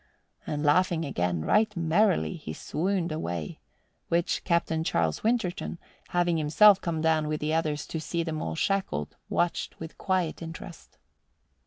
And 0.47 0.63
laughing 0.63 1.05
again, 1.05 1.45
right 1.45 1.77
merrily, 1.77 2.33
he 2.35 2.53
swooned 2.53 3.11
away, 3.11 3.59
which 4.07 4.43
Captain 4.43 4.83
Charles 4.83 5.21
Winterton, 5.23 5.77
having 6.07 6.37
himself 6.37 6.81
come 6.81 7.01
down 7.01 7.27
with 7.27 7.39
the 7.39 7.53
others 7.53 7.85
to 7.85 7.99
see 8.01 8.23
them 8.23 8.41
all 8.41 8.55
shackled, 8.55 9.15
watched 9.29 9.79
with 9.79 9.99
quiet 9.99 10.41
interest. 10.41 10.97